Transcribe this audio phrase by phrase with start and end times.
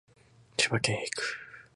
[0.57, 1.37] 千葉県へ行く